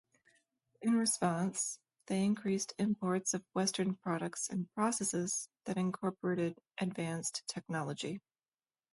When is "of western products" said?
3.35-4.49